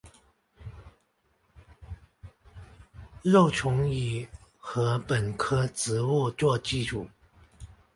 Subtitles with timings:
[3.21, 4.27] 幼虫以
[4.59, 7.07] 禾本科植物作寄主。